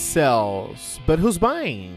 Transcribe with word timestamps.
Cells, 0.00 0.98
But 1.06 1.20
Who's 1.20 1.38
Buying? 1.38 1.92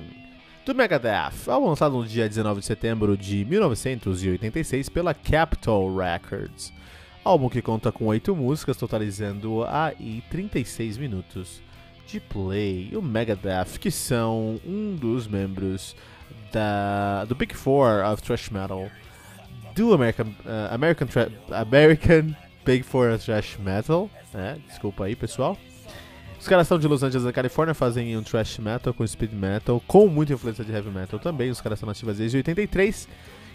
Do 0.66 0.76
Megadeth, 0.76 1.48
álbum 1.48 1.70
lançado 1.70 1.98
no 1.98 2.06
dia 2.06 2.30
19 2.30 2.60
de 2.60 2.66
setembro 2.66 3.18
de 3.18 3.44
1986 3.46 4.90
pela 4.90 5.14
Capitol 5.14 5.96
Records. 5.96 6.72
Álbum 7.24 7.50
que 7.50 7.62
conta 7.62 7.92
com 7.92 8.06
8 8.06 8.36
músicas, 8.36 8.78
totalizando 8.78 9.64
aí 9.64 10.22
36 10.30 10.98
minutos 10.98 11.62
de 12.06 12.20
play. 12.20 12.90
E 12.92 12.98
o 12.98 13.02
Megadeth, 13.02 13.80
que 13.80 13.90
são 13.90 14.60
um 14.64 14.96
dos 14.96 15.26
membros 15.26 15.96
da, 16.52 17.26
do 17.26 17.34
Big 17.34 17.56
Four 17.56 18.06
of 18.06 18.22
Thrash 18.22 18.50
Metal, 18.50 18.92
do 19.74 19.94
American, 19.94 20.28
uh, 20.28 20.72
American, 20.72 21.08
American 21.50 22.36
Big 22.64 22.84
Four 22.84 23.12
of 23.12 23.26
Thrash 23.26 23.58
Metal, 23.58 24.08
né? 24.34 24.60
desculpa 24.68 25.06
aí 25.06 25.16
pessoal. 25.16 25.58
Os 26.44 26.48
caras 26.50 26.68
são 26.68 26.78
de 26.78 26.86
Los 26.90 27.02
Angeles, 27.02 27.24
na 27.24 27.32
Califórnia, 27.32 27.74
fazem 27.74 28.18
um 28.18 28.22
thrash 28.22 28.58
metal 28.58 28.94
com 28.94 29.08
speed 29.08 29.32
metal, 29.32 29.82
com 29.88 30.10
muita 30.10 30.34
influência 30.34 30.62
de 30.62 30.74
heavy 30.74 30.90
metal 30.90 31.18
também. 31.18 31.50
Os 31.50 31.62
caras 31.62 31.80
são 31.80 31.88
nativos 31.88 32.18
desde 32.18 32.36
83. 32.36 33.08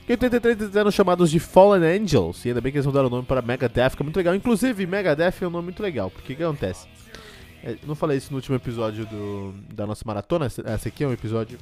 Em 0.08 0.12
83 0.12 0.58
eles 0.58 0.75
eram 0.75 0.91
chamados 0.91 1.31
de 1.31 1.39
Fallen 1.39 1.84
Angels, 1.84 2.47
e 2.47 2.48
ainda 2.48 2.62
bem 2.62 2.72
que 2.72 2.78
eles 2.78 2.86
mudaram 2.86 3.09
o 3.09 3.11
nome 3.11 3.27
para 3.27 3.42
Megadeth, 3.42 3.91
que 3.91 4.00
é 4.00 4.05
muito 4.05 4.16
legal. 4.16 4.34
Inclusive, 4.34 4.86
Megadeth 4.86 5.34
é 5.42 5.47
um 5.47 5.50
nome 5.50 5.64
muito 5.64 5.83
legal, 5.83 6.11
porque 6.11 6.33
o 6.33 6.36
que 6.36 6.42
acontece? 6.42 6.89
É, 7.62 7.77
não 7.86 7.94
falei 7.94 8.16
isso 8.16 8.31
no 8.31 8.36
último 8.36 8.56
episódio 8.56 9.05
do, 9.05 9.53
da 9.70 9.86
nossa 9.86 10.05
maratona, 10.06 10.47
esse 10.47 10.89
aqui 10.89 11.05
é 11.05 11.06
um 11.06 11.12
episódio 11.12 11.59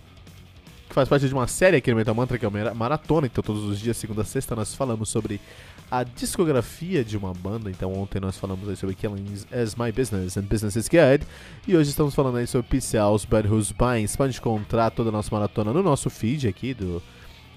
que 0.89 0.95
faz 0.95 1.09
parte 1.09 1.27
de 1.27 1.35
uma 1.35 1.47
série 1.47 1.77
aqui 1.77 1.91
no 1.91 1.97
Metal 1.97 2.15
Mantra, 2.15 2.39
que 2.39 2.45
é 2.45 2.49
uma 2.49 2.75
maratona, 2.75 3.27
então 3.27 3.43
todos 3.43 3.65
os 3.65 3.79
dias, 3.79 3.97
segunda 3.97 4.23
a 4.23 4.25
sexta, 4.25 4.55
nós 4.55 4.75
falamos 4.75 5.09
sobre 5.09 5.41
a 5.91 6.03
discografia 6.03 7.05
de 7.05 7.17
uma 7.17 7.33
banda. 7.33 7.71
Então 7.71 7.93
ontem 7.93 8.21
nós 8.21 8.37
falamos 8.37 8.69
aí 8.69 8.77
sobre 8.77 8.95
Killing 8.95 9.25
as 9.53 9.75
My 9.75 9.93
Business 9.93 10.37
and 10.37 10.43
Business 10.43 10.77
is 10.77 10.89
Good. 10.89 11.27
E 11.67 11.77
hoje 11.77 11.91
estamos 11.91 12.15
falando 12.15 12.37
aí 12.37 12.47
sobre 12.47 12.67
P-Cells, 12.69 13.27
But 13.27 13.47
Who's 13.47 13.73
Buying. 13.73 14.07
Você 14.07 14.17
pode 14.17 14.37
encontrar 14.37 14.91
toda 14.91 15.11
a 15.11 15.13
nossa 15.13 15.35
maratona 15.35 15.73
no 15.73 15.83
nosso 15.83 16.11
feed 16.11 16.49
aqui 16.49 16.75
do, 16.75 17.03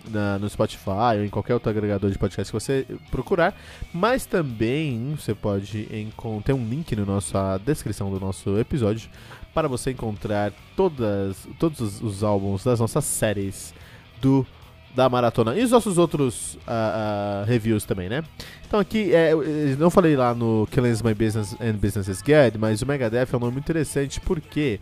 na, 0.07 0.38
no 0.38 0.50
Spotify 0.50 1.17
ou 1.17 1.25
em 1.25 1.30
qualquer 1.30 1.53
outro 1.53 1.69
agregador 1.69 2.09
de 2.09 2.17
podcast 2.17 2.52
que 2.52 2.59
você 2.59 2.85
procurar. 3.09 3.55
Mas 3.94 4.25
também 4.25 5.16
você 5.17 5.33
pode 5.33 5.88
encontrar 5.91 6.55
um 6.55 6.67
link 6.67 6.95
na 6.95 7.05
nossa 7.05 7.57
descrição 7.59 8.11
do 8.11 8.19
nosso 8.19 8.57
episódio 8.57 9.09
para 9.53 9.67
você 9.67 9.92
encontrar 9.92 10.51
todas, 10.75 11.47
todos 11.57 11.79
os, 11.79 12.01
os 12.01 12.23
álbuns 12.23 12.63
das 12.63 12.79
nossas 12.79 13.06
séries 13.06 13.73
do 14.22 14.46
da 14.96 15.07
maratona 15.07 15.56
e 15.56 15.63
os 15.63 15.72
nossos 15.72 15.97
outros 15.97 16.56
uh, 16.56 17.44
uh, 17.44 17.46
reviews 17.46 17.85
também, 17.85 18.09
né? 18.09 18.23
Então 18.68 18.79
aqui, 18.79 19.13
é, 19.13 19.34
não 19.78 19.90
falei 19.90 20.16
lá 20.16 20.34
no 20.34 20.68
Killing 20.72 20.96
My 21.03 21.13
Business 21.13 21.56
and 21.62 21.73
Business 21.73 22.22
Guide, 22.22 22.57
mas 22.57 22.81
o 22.81 22.85
Megadeth 22.85 23.28
é 23.31 23.35
um 23.38 23.40
nome 23.40 23.59
interessante 23.59 24.19
porque 24.19 24.79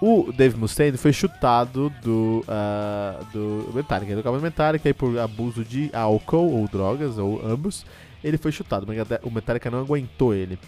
o 0.00 0.32
Dave 0.32 0.56
Mustaine 0.56 0.96
foi 0.96 1.12
chutado 1.12 1.90
do, 2.02 2.44
uh, 2.46 3.24
do 3.32 3.72
Metallica, 3.74 4.14
do 4.14 4.22
cabo 4.22 4.38
Metallica, 4.38 4.88
e 4.88 4.92
por 4.92 5.18
abuso 5.18 5.64
de 5.64 5.90
álcool 5.92 6.52
ou 6.52 6.68
drogas, 6.68 7.16
ou 7.16 7.40
ambos, 7.44 7.86
ele 8.22 8.36
foi 8.36 8.52
chutado. 8.52 8.86
O 9.22 9.30
Metallica 9.30 9.70
não 9.70 9.80
aguentou 9.80 10.34
ele. 10.34 10.58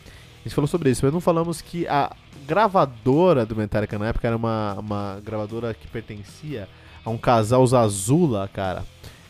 Gente 0.47 0.55
falou 0.55 0.69
sobre 0.69 0.91
isso, 0.91 1.05
mas 1.05 1.13
não 1.13 1.21
falamos 1.21 1.61
que 1.61 1.89
a 1.89 2.15
gravadora 2.47 3.45
do 3.45 3.57
Metallica 3.57 3.99
na 3.99 4.07
época 4.07 4.29
era 4.29 4.37
uma, 4.37 4.75
uma 4.79 5.21
gravadora 5.21 5.75
que 5.75 5.89
pertencia 5.89 6.69
a 7.05 7.11
um 7.11 7.19
casal 7.19 7.67
Zazula, 7.67 8.49
cara. 8.53 8.85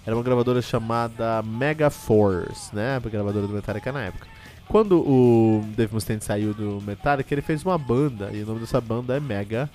Era 0.04 0.14
uma 0.14 0.22
gravadora 0.22 0.60
chamada 0.60 1.42
Mega 1.42 1.88
Force, 1.88 2.76
né? 2.76 2.96
A 2.96 3.08
gravadora 3.08 3.46
do 3.46 3.54
Metallica 3.54 3.90
na 3.90 4.02
época. 4.02 4.26
Quando 4.68 4.98
o 4.98 5.64
Dave 5.74 5.94
Mustaine 5.94 6.20
saiu 6.20 6.52
do 6.52 6.82
Metallica, 6.82 7.32
ele 7.32 7.40
fez 7.40 7.64
uma 7.64 7.78
banda, 7.78 8.28
e 8.34 8.42
o 8.42 8.46
nome 8.46 8.60
dessa 8.60 8.78
banda 8.78 9.16
é 9.16 9.20
Mega 9.20 9.70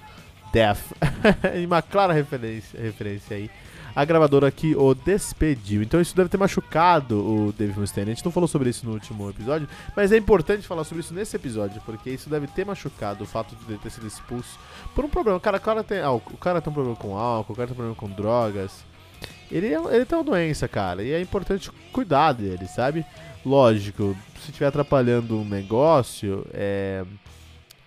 Death. 0.54 0.94
uma 1.66 1.82
clara 1.82 2.14
referência, 2.14 2.80
referência 2.80 3.36
aí 3.36 3.50
a 3.96 4.06
gravadora 4.06 4.50
que 4.52 4.76
o 4.76 4.94
despediu. 4.94 5.82
Então 5.82 6.00
isso 6.00 6.16
deve 6.16 6.30
ter 6.30 6.38
machucado 6.38 7.18
o 7.20 7.52
Dave 7.52 7.80
Mustaine. 7.80 8.12
A 8.12 8.14
gente 8.14 8.26
não 8.26 8.32
falou 8.32 8.48
sobre 8.48 8.70
isso 8.70 8.86
no 8.86 8.94
último 8.94 9.30
episódio, 9.30 9.68
mas 9.96 10.12
é 10.12 10.18
importante 10.18 10.68
falar 10.68 10.84
sobre 10.84 11.02
isso 11.02 11.14
nesse 11.14 11.36
episódio, 11.36 11.82
porque 11.86 12.10
isso 12.10 12.30
deve 12.30 12.48
ter 12.48 12.66
machucado 12.66 13.24
o 13.24 13.28
fato 13.28 13.56
de 13.56 13.72
ele 13.72 13.80
ter 13.80 13.90
sido 13.90 14.08
expulso 14.08 14.60
por 14.96 15.06
um 15.06 15.10
problema. 15.10 15.38
O 15.38 15.42
cara, 15.42 15.58
o 15.58 15.62
cara, 15.62 15.84
tem, 15.84 16.04
o 16.04 16.20
cara 16.38 16.62
tem 16.62 16.72
um 16.72 16.74
problema 16.74 16.96
com 16.96 17.18
álcool, 17.18 17.54
o 17.54 17.56
cara 17.56 17.68
tem 17.68 17.74
um 17.74 17.78
problema 17.78 17.96
com 17.96 18.10
drogas. 18.10 18.84
Ele, 19.52 19.68
é, 19.68 19.96
ele 19.96 20.06
tem 20.06 20.18
uma 20.18 20.24
doença, 20.24 20.68
cara, 20.68 21.04
e 21.04 21.12
é 21.12 21.22
importante 21.22 21.70
cuidar 21.92 22.32
dele, 22.34 22.68
sabe? 22.68 23.06
Lógico, 23.46 24.16
se 24.40 24.50
estiver 24.50 24.68
atrapalhando 24.68 25.38
um 25.38 25.46
negócio, 25.46 26.46
é... 26.54 27.04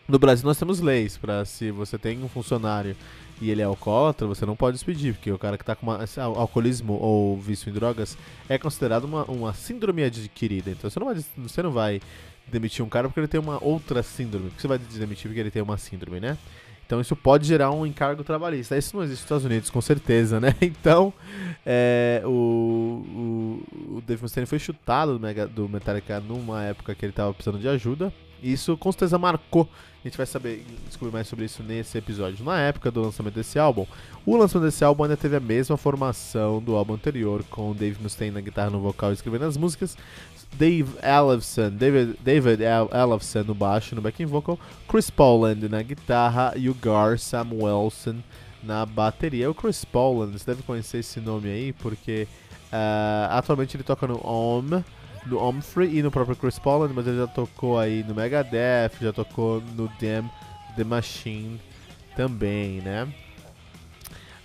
no 0.07 0.19
Brasil 0.19 0.47
nós 0.47 0.59
temos 0.59 0.81
leis 0.81 1.17
para 1.17 1.45
se 1.45 1.71
você 1.71 1.99
tem 1.99 2.23
um 2.23 2.29
funcionário 2.29 2.97
e 3.41 3.51
ele 3.51 3.61
é 3.63 3.65
alcoólatra, 3.65 4.27
você 4.27 4.47
não 4.47 4.55
pode 4.55 4.77
despedir, 4.77 5.15
porque 5.15 5.31
o 5.31 5.39
cara 5.39 5.57
que 5.57 5.63
está 5.63 5.75
com 5.75 5.87
uma, 5.87 6.01
alcoolismo 6.37 6.95
ou 6.95 7.37
vício 7.37 7.69
em 7.69 7.73
drogas 7.73 8.17
é 8.49 8.57
considerado 8.59 9.05
uma, 9.05 9.25
uma 9.25 9.53
síndrome 9.53 10.05
adquirida. 10.05 10.71
Então 10.71 10.89
você 10.89 11.01
não, 11.01 11.07
vai, 11.07 11.25
você 11.37 11.63
não 11.63 11.71
vai 11.73 12.01
demitir 12.47 12.85
um 12.85 12.89
cara 12.89 13.09
porque 13.09 13.21
ele 13.21 13.29
tem 13.29 13.41
uma 13.41 13.63
outra 13.63 14.03
síndrome. 14.03 14.53
Você 14.57 14.69
vai 14.69 14.79
demitir 14.79 15.29
porque 15.29 15.41
ele 15.41 15.51
tem 15.51 15.63
uma 15.63 15.77
síndrome, 15.77 16.21
né? 16.21 16.39
Então 16.87 17.01
isso 17.01 17.17
pode 17.17 17.47
gerar 17.47 17.71
um 17.71 17.87
encargo 17.87 18.23
trabalhista. 18.23 18.77
Isso 18.77 18.95
não 18.95 19.03
existe 19.03 19.23
nos 19.23 19.25
Estados 19.25 19.45
Unidos, 19.45 19.71
com 19.71 19.81
certeza, 19.81 20.39
né? 20.39 20.55
Então, 20.61 21.13
é, 21.65 22.23
o, 22.25 22.29
o, 22.29 23.97
o 23.97 24.03
Dave 24.07 24.23
Mustaine 24.23 24.47
foi 24.47 24.59
chutado 24.59 25.15
do, 25.15 25.21
Mega, 25.21 25.47
do 25.47 25.69
Metallica 25.69 26.21
numa 26.21 26.63
época 26.63 26.95
que 26.95 27.05
ele 27.05 27.13
estava 27.13 27.33
precisando 27.33 27.61
de 27.61 27.69
ajuda. 27.69 28.13
Isso 28.45 28.77
com 28.77 28.93
certeza 28.93 29.19
marcou. 29.19 29.69
A 30.05 30.07
gente 30.07 30.19
vai 30.19 30.27
saber 30.27 30.67
descobrir 30.87 31.11
mais 31.11 31.27
sobre 31.27 31.47
isso 31.47 31.63
nesse 31.63 31.97
episódio. 31.97 32.45
Na 32.45 32.61
época 32.61 32.91
do 32.91 33.01
lançamento 33.01 33.35
desse 33.35 33.59
álbum, 33.59 33.87
o 34.27 34.37
lançamento 34.37 34.67
desse 34.67 34.85
álbum 34.85 35.05
ainda 35.05 35.17
teve 35.17 35.35
a 35.35 35.41
mesma 35.41 35.79
formação 35.79 36.61
do 36.61 36.77
álbum 36.77 36.93
anterior, 36.93 37.43
com 37.49 37.73
Dave 37.73 38.03
Mustaine 38.03 38.35
na 38.35 38.43
guitarra 38.43 38.69
no 38.69 38.81
vocal 38.81 39.11
e 39.11 39.15
escrevendo 39.15 39.47
as 39.47 39.57
músicas, 39.57 39.97
Dave 40.59 40.93
Ellefson, 41.03 41.71
David, 41.71 42.19
David 42.23 42.63
no 43.47 43.55
baixo 43.55 43.95
no 43.95 44.03
backing 44.03 44.27
vocal, 44.27 44.59
Chris 44.87 45.09
Poland 45.09 45.67
na 45.71 45.81
guitarra 45.83 46.53
e 46.55 46.69
o 46.69 46.75
Gar 46.75 47.19
Samuelson 47.19 48.17
na 48.63 48.85
bateria. 48.85 49.51
O 49.51 49.55
Chris 49.55 49.87
Poland, 49.87 50.39
você 50.39 50.45
deve 50.45 50.63
conhecer 50.63 50.99
esse 50.99 51.19
nome 51.19 51.49
aí, 51.49 51.73
porque 51.73 52.29
uh, 52.67 53.31
atualmente 53.31 53.75
ele 53.75 53.85
toca 53.85 54.07
no 54.07 54.21
OM 54.23 54.85
no 55.27 55.49
Humphrey 55.49 55.99
e 55.99 56.03
no 56.03 56.11
próprio 56.11 56.37
Chris 56.37 56.59
Poland, 56.59 56.93
mas 56.95 57.07
ele 57.07 57.19
já 57.19 57.27
tocou 57.27 57.79
aí 57.79 58.03
no 58.05 58.15
Megadeth, 58.15 58.93
já 59.01 59.13
tocou 59.13 59.61
no 59.75 59.89
Damn 60.01 60.31
The 60.77 60.85
Machine 60.85 61.61
também, 62.17 62.81
né? 62.81 63.09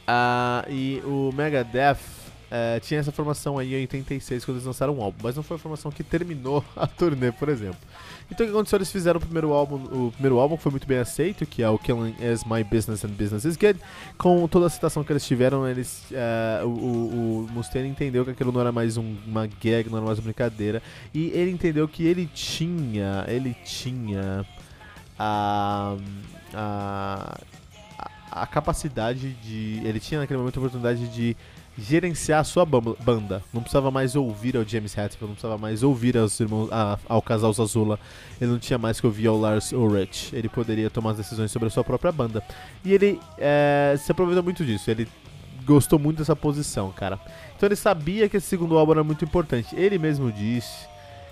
Ah, 0.07 0.65
e 0.67 1.01
o 1.05 1.31
Megadeth 1.31 2.18
é, 2.51 2.79
tinha 2.79 2.99
essa 2.99 3.11
formação 3.11 3.57
aí 3.57 3.73
em 3.73 3.81
86 3.81 4.43
quando 4.43 4.57
eles 4.57 4.65
lançaram 4.65 4.97
um 4.97 5.01
álbum, 5.01 5.19
mas 5.21 5.35
não 5.35 5.43
foi 5.43 5.57
a 5.57 5.59
formação 5.59 5.91
que 5.91 6.03
terminou 6.03 6.63
a 6.75 6.87
turnê, 6.87 7.31
por 7.31 7.49
exemplo. 7.49 7.79
Então 8.31 8.45
o 8.45 8.49
que 8.49 8.55
aconteceu? 8.55 8.77
Eles 8.77 8.91
fizeram 8.91 9.17
o 9.17 9.21
primeiro 9.21 9.51
álbum, 9.51 9.75
o 9.75 10.11
primeiro 10.11 10.37
álbum 10.39 10.55
foi 10.55 10.71
muito 10.71 10.87
bem 10.87 10.99
aceito, 10.99 11.45
que 11.45 11.63
é 11.63 11.69
o 11.69 11.79
Killing 11.79 12.15
Is 12.19 12.43
My 12.43 12.63
Business 12.63 13.03
and 13.03 13.09
Business 13.09 13.43
Is 13.43 13.55
Good. 13.55 13.79
Com 14.17 14.47
toda 14.47 14.67
a 14.67 14.69
citação 14.69 15.03
que 15.03 15.11
eles 15.11 15.25
tiveram, 15.25 15.67
eles, 15.67 16.03
uh, 16.11 16.65
o, 16.65 16.69
o, 16.69 17.45
o 17.45 17.51
Mustaine 17.51 17.89
entendeu 17.89 18.23
que 18.23 18.31
aquilo 18.31 18.51
não 18.51 18.61
era 18.61 18.71
mais 18.71 18.97
um, 18.97 19.15
uma 19.25 19.47
gag, 19.47 19.89
não 19.89 19.97
era 19.97 20.05
mais 20.05 20.19
uma 20.19 20.25
brincadeira, 20.25 20.81
e 21.13 21.29
ele 21.29 21.49
entendeu 21.49 21.87
que 21.87 22.05
ele 22.05 22.29
tinha, 22.31 23.25
ele 23.27 23.55
tinha 23.65 24.45
a, 25.17 25.95
a, 26.53 27.39
a 28.31 28.47
capacidade 28.47 29.33
de, 29.33 29.81
ele 29.83 29.99
tinha 29.99 30.19
naquele 30.19 30.37
momento 30.37 30.57
a 30.57 30.59
oportunidade 30.59 31.07
de 31.07 31.35
gerenciar 31.79 32.41
a 32.41 32.43
sua 32.43 32.65
banda. 32.65 33.43
Não 33.53 33.61
precisava 33.61 33.89
mais 33.89 34.15
ouvir 34.15 34.57
ao 34.57 34.63
James 34.63 34.91
Hetfield, 34.97 35.21
não 35.21 35.33
precisava 35.33 35.57
mais 35.57 35.83
ouvir 35.83 36.17
aos 36.17 36.39
irmãos, 36.39 36.69
a, 36.71 36.99
ao 37.07 37.21
casal 37.21 37.51
Zazula. 37.53 37.99
Ele 38.39 38.51
não 38.51 38.59
tinha 38.59 38.77
mais 38.77 38.99
que 38.99 39.07
ouvir 39.07 39.27
ao 39.27 39.37
Lars 39.37 39.71
Ulrich. 39.71 40.35
Ele 40.35 40.49
poderia 40.49 40.89
tomar 40.89 41.11
as 41.11 41.17
decisões 41.17 41.51
sobre 41.51 41.67
a 41.67 41.71
sua 41.71 41.83
própria 41.83 42.11
banda. 42.11 42.43
E 42.83 42.93
ele 42.93 43.19
é, 43.37 43.95
se 43.97 44.11
aproveitou 44.11 44.43
muito 44.43 44.65
disso. 44.65 44.91
Ele 44.91 45.07
gostou 45.65 45.99
muito 45.99 46.17
dessa 46.17 46.35
posição, 46.35 46.91
cara. 46.91 47.19
Então 47.55 47.67
ele 47.67 47.75
sabia 47.75 48.27
que 48.27 48.37
esse 48.37 48.47
segundo 48.47 48.77
álbum 48.77 48.93
era 48.93 49.03
muito 49.03 49.23
importante. 49.23 49.75
Ele 49.75 49.97
mesmo 49.97 50.31
disse 50.31 50.87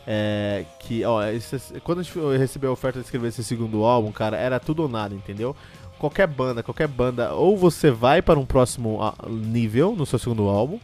é, 0.09 0.63
que, 0.79 1.03
ó, 1.03 1.21
esse, 1.25 1.81
quando 1.81 2.01
gente 2.01 2.17
recebeu 2.37 2.69
a 2.69 2.73
oferta 2.73 2.99
de 2.99 3.05
escrever 3.05 3.27
esse 3.27 3.43
segundo 3.43 3.83
álbum, 3.83 4.09
cara, 4.09 4.37
era 4.37 4.57
tudo 4.57 4.83
ou 4.83 4.87
nada, 4.87 5.13
entendeu? 5.13 5.53
Qualquer 5.99 6.27
banda, 6.27 6.63
qualquer 6.63 6.87
banda, 6.87 7.33
ou 7.33 7.57
você 7.57 7.91
vai 7.91 8.21
para 8.21 8.39
um 8.39 8.45
próximo 8.45 9.03
ah, 9.03 9.13
nível 9.29 9.95
no 9.97 10.05
seu 10.05 10.17
segundo 10.17 10.47
álbum, 10.47 10.79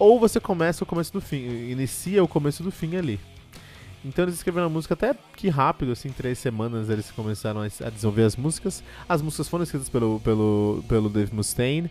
ou 0.00 0.18
você 0.18 0.40
começa 0.40 0.82
o 0.82 0.86
começo 0.86 1.12
do 1.12 1.20
fim, 1.20 1.36
inicia 1.70 2.24
o 2.24 2.28
começo 2.28 2.64
do 2.64 2.72
fim 2.72 2.96
ali. 2.96 3.20
Então 4.04 4.24
eles 4.24 4.34
escreveram 4.34 4.66
a 4.66 4.70
música 4.70 4.94
até 4.94 5.14
que 5.36 5.48
rápido, 5.48 5.92
assim, 5.92 6.10
três 6.10 6.38
semanas 6.38 6.90
eles 6.90 7.10
começaram 7.10 7.60
a 7.60 7.90
desenvolver 7.90 8.22
as 8.22 8.36
músicas. 8.36 8.82
As 9.08 9.20
músicas 9.20 9.48
foram 9.48 9.64
escritas 9.64 9.88
pelo, 9.88 10.20
pelo, 10.20 10.84
pelo 10.88 11.08
Dave 11.08 11.34
Mustaine. 11.34 11.90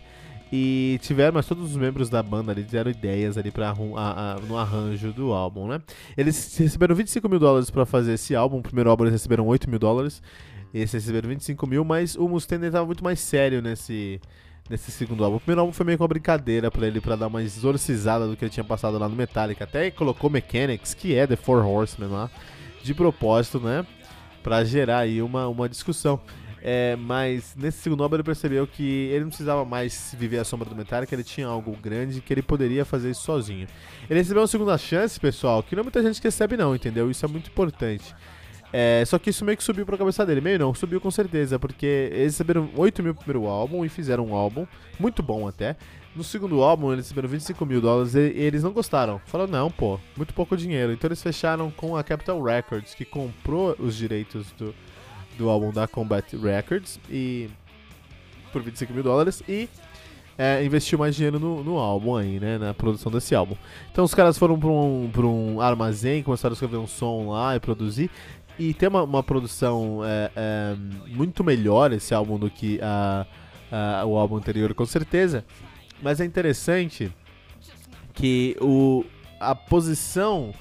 E 0.52 0.98
tiveram, 1.02 1.34
mas 1.34 1.46
todos 1.46 1.70
os 1.72 1.76
membros 1.76 2.08
da 2.08 2.22
banda 2.22 2.52
ali 2.52 2.62
deram 2.62 2.90
ideias 2.90 3.36
ali 3.36 3.50
pra, 3.50 3.70
a, 3.96 4.34
a, 4.34 4.40
no 4.40 4.56
arranjo 4.56 5.12
do 5.12 5.32
álbum, 5.32 5.66
né? 5.66 5.82
Eles 6.16 6.56
receberam 6.56 6.94
25 6.94 7.28
mil 7.28 7.40
dólares 7.40 7.68
pra 7.68 7.84
fazer 7.84 8.12
esse 8.12 8.34
álbum. 8.34 8.58
O 8.58 8.62
primeiro 8.62 8.88
álbum 8.88 9.04
eles 9.04 9.12
receberam 9.12 9.46
8 9.46 9.68
mil 9.68 9.78
dólares. 9.78 10.22
Eles 10.72 10.92
receberam 10.92 11.28
25 11.28 11.66
mil, 11.66 11.84
mas 11.84 12.14
o 12.16 12.28
Mustaine 12.28 12.66
estava 12.66 12.86
muito 12.86 13.02
mais 13.02 13.18
sério 13.18 13.60
nesse, 13.60 14.20
nesse 14.70 14.92
segundo 14.92 15.24
álbum. 15.24 15.36
O 15.36 15.40
primeiro 15.40 15.62
álbum 15.62 15.72
foi 15.72 15.86
meio 15.86 15.98
que 15.98 16.02
uma 16.02 16.08
brincadeira 16.08 16.70
pra 16.70 16.86
ele, 16.86 17.00
pra 17.00 17.16
dar 17.16 17.26
uma 17.26 17.42
exorcizada 17.42 18.28
do 18.28 18.36
que 18.36 18.44
ele 18.44 18.50
tinha 18.50 18.64
passado 18.64 18.98
lá 18.98 19.08
no 19.08 19.16
Metallica. 19.16 19.64
Até 19.64 19.90
colocou 19.90 20.30
Mechanics, 20.30 20.94
que 20.94 21.14
é 21.14 21.26
The 21.26 21.36
Four 21.36 21.66
Horsemen 21.66 22.10
lá, 22.10 22.30
de 22.82 22.94
propósito, 22.94 23.58
né? 23.58 23.84
Pra 24.44 24.62
gerar 24.62 24.98
aí 24.98 25.20
uma, 25.20 25.48
uma 25.48 25.68
discussão. 25.68 26.20
É, 26.68 26.96
mas 26.96 27.54
nesse 27.56 27.78
segundo 27.78 28.02
álbum 28.02 28.16
ele 28.16 28.24
percebeu 28.24 28.66
que 28.66 28.82
ele 28.82 29.20
não 29.20 29.28
precisava 29.28 29.64
mais 29.64 30.12
viver 30.18 30.38
a 30.38 30.44
sombra 30.44 30.68
do 30.68 30.74
Metallica, 30.74 31.14
ele 31.14 31.22
tinha 31.22 31.46
algo 31.46 31.70
grande 31.80 32.20
que 32.20 32.34
ele 32.34 32.42
poderia 32.42 32.84
fazer 32.84 33.12
isso 33.12 33.22
sozinho. 33.22 33.68
Ele 34.10 34.18
recebeu 34.18 34.42
uma 34.42 34.48
segunda 34.48 34.76
chance, 34.76 35.20
pessoal, 35.20 35.62
que 35.62 35.76
não 35.76 35.82
é 35.82 35.84
muita 35.84 36.02
gente 36.02 36.20
recebe 36.20 36.56
não, 36.56 36.74
entendeu? 36.74 37.08
Isso 37.08 37.24
é 37.24 37.28
muito 37.28 37.50
importante. 37.50 38.12
É, 38.72 39.04
só 39.06 39.16
que 39.16 39.30
isso 39.30 39.44
meio 39.44 39.56
que 39.56 39.62
subiu 39.62 39.86
pra 39.86 39.96
cabeça 39.96 40.26
dele. 40.26 40.40
Meio 40.40 40.58
não, 40.58 40.74
subiu 40.74 41.00
com 41.00 41.08
certeza, 41.08 41.56
porque 41.56 42.10
eles 42.10 42.32
receberam 42.32 42.68
8 42.76 43.00
mil 43.00 43.14
no 43.14 43.20
primeiro 43.20 43.46
álbum 43.46 43.84
e 43.84 43.88
fizeram 43.88 44.26
um 44.26 44.34
álbum, 44.34 44.66
muito 44.98 45.22
bom 45.22 45.46
até. 45.46 45.76
No 46.16 46.24
segundo 46.24 46.60
álbum, 46.64 46.92
eles 46.92 47.04
receberam 47.04 47.28
25 47.28 47.64
mil 47.64 47.80
dólares 47.80 48.16
e, 48.16 48.18
e 48.18 48.42
eles 48.42 48.64
não 48.64 48.72
gostaram. 48.72 49.20
Falaram, 49.26 49.52
não, 49.52 49.70
pô, 49.70 50.00
muito 50.16 50.34
pouco 50.34 50.56
dinheiro. 50.56 50.92
Então 50.92 51.06
eles 51.06 51.22
fecharam 51.22 51.70
com 51.70 51.96
a 51.96 52.02
Capital 52.02 52.42
Records, 52.42 52.92
que 52.92 53.04
comprou 53.04 53.76
os 53.78 53.94
direitos 53.94 54.50
do, 54.58 54.74
do 55.36 55.48
álbum 55.48 55.72
da 55.72 55.86
Combat 55.86 56.36
Records 56.36 56.98
e 57.10 57.48
por 58.52 58.62
25 58.62 58.92
mil 58.92 59.02
dólares 59.02 59.42
e 59.48 59.68
é, 60.38 60.62
investiu 60.64 60.98
mais 60.98 61.14
dinheiro 61.14 61.38
no, 61.38 61.64
no, 61.64 61.78
álbum 61.78 62.16
aí, 62.16 62.38
né, 62.38 62.58
na 62.58 62.74
produção 62.74 63.10
desse 63.10 63.34
álbum. 63.34 63.56
Então 63.90 64.04
os 64.04 64.14
caras 64.14 64.36
foram 64.36 64.58
para 64.58 64.68
um, 64.68 65.10
pra 65.10 65.26
um 65.26 65.60
armazém, 65.60 66.22
começaram 66.22 66.52
a 66.52 66.54
escrever 66.54 66.76
um 66.76 66.86
som 66.86 67.30
lá 67.30 67.56
e 67.56 67.60
produzir. 67.60 68.10
E 68.58 68.72
tem 68.72 68.88
uma, 68.88 69.02
uma 69.02 69.22
produção 69.22 70.00
é, 70.04 70.30
é, 70.34 70.76
muito 71.08 71.44
melhor 71.44 71.92
esse 71.92 72.14
álbum 72.14 72.38
do 72.38 72.50
que 72.50 72.80
a, 72.82 73.26
a, 73.70 74.04
o 74.06 74.16
álbum 74.16 74.36
anterior, 74.36 74.72
com 74.74 74.86
certeza. 74.86 75.44
Mas 76.02 76.20
é 76.20 76.24
interessante 76.24 77.10
que 78.12 78.56
o, 78.60 79.04
a 79.38 79.54
posição 79.54 80.52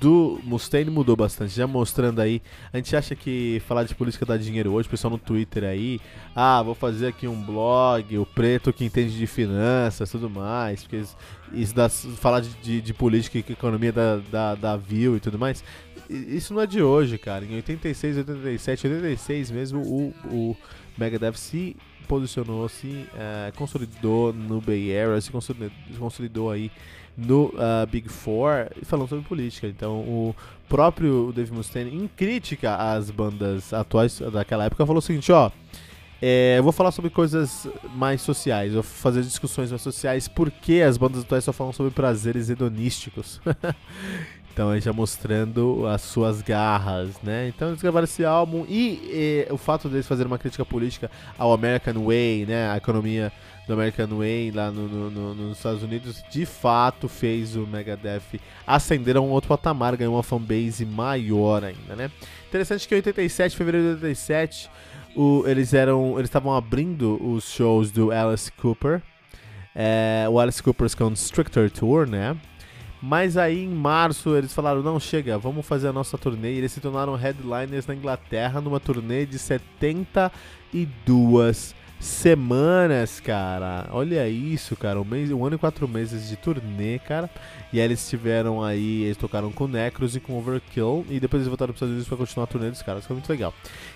do 0.00 0.40
Mustaine 0.42 0.90
mudou 0.90 1.14
bastante, 1.14 1.54
já 1.54 1.66
mostrando 1.66 2.20
aí. 2.20 2.40
A 2.72 2.78
gente 2.78 2.96
acha 2.96 3.14
que 3.14 3.60
falar 3.68 3.84
de 3.84 3.94
política 3.94 4.24
dá 4.24 4.36
dinheiro 4.38 4.72
hoje, 4.72 4.88
pessoal 4.88 5.10
no 5.10 5.18
Twitter 5.18 5.64
aí, 5.64 6.00
ah, 6.34 6.62
vou 6.62 6.74
fazer 6.74 7.08
aqui 7.08 7.28
um 7.28 7.40
blog, 7.40 8.16
o 8.16 8.24
preto 8.24 8.72
que 8.72 8.82
entende 8.82 9.16
de 9.16 9.26
finanças 9.26 10.10
tudo 10.10 10.30
mais, 10.30 10.82
porque 10.82 11.04
isso 11.52 11.74
dá, 11.74 11.88
falar 11.90 12.40
de, 12.40 12.48
de, 12.62 12.80
de 12.80 12.94
política 12.94 13.36
e 13.36 13.52
economia 13.52 13.92
da, 13.92 14.16
da, 14.16 14.54
da 14.54 14.76
view 14.76 15.16
e 15.16 15.20
tudo 15.20 15.38
mais. 15.38 15.62
Isso 16.08 16.54
não 16.54 16.62
é 16.62 16.66
de 16.66 16.82
hoje, 16.82 17.18
cara. 17.18 17.44
Em 17.44 17.54
86, 17.56 18.16
87, 18.18 18.86
86 18.86 19.50
mesmo, 19.50 19.82
o, 19.82 20.14
o 20.32 20.56
Megadeth 20.96 21.34
se 21.34 21.76
posicionou, 22.08 22.68
se 22.68 23.06
uh, 23.14 23.56
consolidou 23.56 24.32
no 24.32 24.60
Bay 24.60 24.96
Area, 24.98 25.20
se 25.20 25.30
consolidou, 25.30 25.70
consolidou 25.96 26.50
aí 26.50 26.72
no 27.16 27.46
uh, 27.46 27.86
Big 27.90 28.08
Four 28.08 28.68
falando 28.84 29.08
sobre 29.08 29.24
política. 29.24 29.66
Então, 29.66 30.00
o 30.00 30.34
próprio 30.68 31.32
Dave 31.34 31.52
Mustaine, 31.52 31.94
em 31.94 32.08
crítica 32.08 32.76
às 32.76 33.10
bandas 33.10 33.72
atuais 33.72 34.20
daquela 34.32 34.64
época, 34.64 34.86
falou 34.86 34.98
o 34.98 35.02
seguinte: 35.02 35.30
ó. 35.32 35.50
É, 36.22 36.56
eu 36.58 36.62
vou 36.62 36.70
falar 36.70 36.90
sobre 36.90 37.10
coisas 37.10 37.66
mais 37.94 38.20
sociais, 38.20 38.74
vou 38.74 38.82
fazer 38.82 39.22
discussões 39.22 39.70
mais 39.70 39.80
sociais, 39.80 40.28
porque 40.28 40.82
as 40.86 40.98
bandas 40.98 41.22
atuais 41.22 41.42
só 41.42 41.50
falam 41.50 41.72
sobre 41.72 41.92
prazeres 41.92 42.50
hedonísticos. 42.50 43.40
então 44.52 44.68
aí 44.68 44.82
já 44.82 44.92
mostrando 44.92 45.86
as 45.86 46.02
suas 46.02 46.42
garras, 46.42 47.14
né? 47.22 47.48
Então 47.48 47.68
eles 47.68 47.80
gravaram 47.80 48.04
esse 48.04 48.22
álbum 48.22 48.66
e, 48.68 49.00
e 49.10 49.46
o 49.50 49.56
fato 49.56 49.88
deles 49.88 50.06
fazerem 50.06 50.30
uma 50.30 50.36
crítica 50.36 50.62
política 50.62 51.10
ao 51.38 51.54
American 51.54 52.04
Way, 52.04 52.44
né? 52.46 52.70
A 52.70 52.76
economia 52.76 53.32
do 53.70 53.74
American 53.74 54.18
Way 54.18 54.50
lá 54.50 54.70
no, 54.70 54.88
no, 54.88 55.10
no, 55.10 55.34
nos 55.34 55.58
Estados 55.58 55.82
Unidos, 55.82 56.22
de 56.28 56.44
fato 56.44 57.08
fez 57.08 57.54
o 57.54 57.66
Megadeth 57.66 58.40
ascender 58.66 59.16
a 59.16 59.20
um 59.20 59.30
outro 59.30 59.48
patamar, 59.48 59.96
ganhou 59.96 60.16
uma 60.16 60.24
fanbase 60.24 60.84
maior 60.84 61.62
ainda, 61.62 61.94
né? 61.94 62.10
Interessante 62.48 62.88
que 62.88 62.94
em 62.94 62.98
87, 62.98 63.56
fevereiro 63.56 63.86
de 63.86 63.92
87, 63.94 64.68
o, 65.14 65.44
eles 65.46 65.72
eram, 65.72 66.14
eles 66.14 66.28
estavam 66.28 66.52
abrindo 66.52 67.16
os 67.24 67.48
shows 67.48 67.92
do 67.92 68.10
Alice 68.10 68.50
Cooper, 68.52 69.00
é, 69.74 70.26
o 70.28 70.40
Alice 70.40 70.60
Cooper's 70.60 70.96
Constrictor 70.96 71.70
Tour, 71.70 72.08
né? 72.08 72.36
Mas 73.00 73.36
aí 73.36 73.64
em 73.64 73.68
março 73.68 74.36
eles 74.36 74.52
falaram: 74.52 74.82
não, 74.82 75.00
chega, 75.00 75.38
vamos 75.38 75.64
fazer 75.64 75.88
a 75.88 75.92
nossa 75.92 76.18
turnê. 76.18 76.52
E 76.52 76.58
eles 76.58 76.72
se 76.72 76.80
tornaram 76.80 77.14
headliners 77.14 77.86
na 77.86 77.94
Inglaterra 77.94 78.60
numa 78.60 78.78
turnê 78.78 79.24
de 79.24 79.38
72 79.38 81.74
semanas, 82.00 83.20
cara. 83.20 83.86
Olha 83.92 84.26
isso, 84.28 84.74
cara. 84.74 85.00
Um, 85.00 85.04
mês, 85.04 85.30
um 85.30 85.44
ano 85.44 85.56
e 85.56 85.58
quatro 85.58 85.86
meses 85.86 86.28
de 86.28 86.36
turnê, 86.36 86.98
cara. 86.98 87.28
E 87.72 87.78
aí 87.78 87.84
eles 87.84 88.08
tiveram 88.08 88.64
aí, 88.64 89.02
eles 89.02 89.18
tocaram 89.18 89.52
com 89.52 89.68
Necros 89.68 90.16
e 90.16 90.20
com 90.20 90.38
Overkill. 90.38 91.06
E 91.10 91.20
depois 91.20 91.42
eles 91.42 91.48
voltaram 91.48 91.72
para 91.72 91.76
os 91.76 91.76
Estados 91.76 91.92
Unidos 91.92 92.08
pra 92.08 92.16
continuar 92.16 92.44
a 92.44 92.46
turnê 92.46 92.70
dos 92.70 92.82
caras. 92.82 93.06
Foi 93.06 93.14
muito 93.14 93.28
legal. 93.28 93.54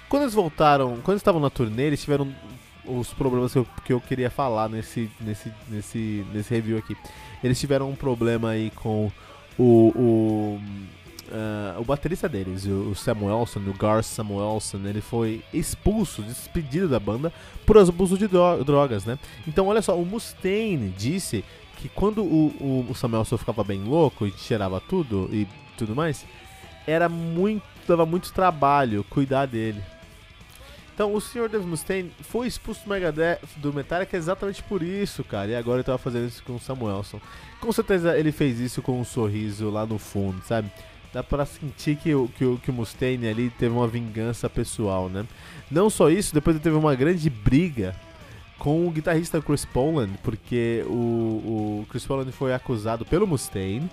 Quando 0.08 0.22
eles 0.22 0.34
voltaram, 0.34 0.90
quando 0.96 1.10
eles 1.10 1.22
estavam 1.22 1.40
na 1.40 1.48
turnê, 1.48 1.84
eles 1.84 2.02
tiveram 2.02 2.32
os 2.84 3.14
problemas 3.14 3.52
que 3.52 3.58
eu, 3.58 3.66
que 3.84 3.92
eu 3.94 4.00
queria 4.00 4.30
falar 4.30 4.68
nesse, 4.68 5.10
nesse, 5.18 5.50
nesse, 5.68 6.26
nesse 6.32 6.54
review 6.54 6.76
aqui. 6.76 6.94
Eles 7.42 7.58
tiveram 7.58 7.88
um 7.90 7.94
problema 7.94 8.50
aí 8.50 8.70
com 8.76 9.10
o, 9.58 9.92
o 9.96 10.60
Uh, 11.26 11.80
o 11.80 11.84
baterista 11.84 12.28
deles, 12.28 12.66
o 12.66 12.94
Samuelson, 12.94 13.60
o 13.60 13.72
Gar 13.72 14.04
Samuelson, 14.04 14.78
ele 14.84 15.00
foi 15.00 15.42
expulso, 15.54 16.20
despedido 16.20 16.86
da 16.86 17.00
banda 17.00 17.32
por 17.64 17.78
abuso 17.78 18.18
de 18.18 18.28
drogas, 18.28 19.06
né? 19.06 19.18
Então, 19.48 19.66
olha 19.68 19.80
só, 19.80 19.98
o 19.98 20.04
Mustaine 20.04 20.90
disse 20.90 21.42
que 21.78 21.88
quando 21.88 22.22
o, 22.22 22.86
o, 22.90 22.94
Samuelson 22.94 23.38
ficava 23.38 23.64
bem 23.64 23.82
louco 23.82 24.26
e 24.26 24.32
cheirava 24.32 24.80
tudo 24.80 25.28
e 25.32 25.48
tudo 25.78 25.96
mais, 25.96 26.26
era 26.86 27.08
muito, 27.08 27.64
dava 27.88 28.04
muito 28.04 28.32
trabalho 28.32 29.04
cuidar 29.08 29.46
dele. 29.46 29.82
Então, 30.94 31.12
o 31.12 31.20
Sr. 31.20 31.48
Dave 31.48 31.66
Mustaine 31.66 32.12
foi 32.20 32.46
expulso 32.46 32.84
do 32.84 32.90
Megadeth, 32.90 33.40
do 33.56 33.72
Metallica 33.72 34.16
exatamente 34.16 34.62
por 34.62 34.80
isso, 34.82 35.24
cara. 35.24 35.50
E 35.50 35.56
agora 35.56 35.78
ele 35.78 35.84
tava 35.84 35.98
fazendo 35.98 36.28
isso 36.28 36.42
com 36.44 36.54
o 36.54 36.60
Samuelson. 36.60 37.20
Com 37.60 37.72
certeza 37.72 38.16
ele 38.16 38.30
fez 38.30 38.60
isso 38.60 38.80
com 38.80 39.00
um 39.00 39.04
sorriso 39.04 39.70
lá 39.70 39.84
no 39.84 39.98
fundo, 39.98 40.40
sabe? 40.44 40.70
Dá 41.14 41.22
para 41.22 41.46
sentir 41.46 41.94
que, 41.94 42.12
o, 42.12 42.28
que, 42.28 42.44
o, 42.44 42.58
que 42.58 42.70
o 42.70 42.74
Mustaine 42.74 43.28
ali 43.28 43.48
teve 43.48 43.72
uma 43.72 43.86
vingança 43.86 44.50
pessoal, 44.50 45.08
né? 45.08 45.24
Não 45.70 45.88
só 45.88 46.10
isso, 46.10 46.34
depois 46.34 46.56
ele 46.56 46.62
teve 46.62 46.76
uma 46.76 46.96
grande 46.96 47.30
briga 47.30 47.94
com 48.58 48.86
o 48.86 48.90
guitarrista 48.90 49.40
Chris 49.40 49.64
Poland, 49.64 50.10
porque 50.24 50.84
o, 50.88 51.82
o 51.82 51.86
Chris 51.88 52.04
Poland 52.04 52.32
foi 52.32 52.52
acusado 52.52 53.04
pelo 53.04 53.28
Mustaine 53.28 53.88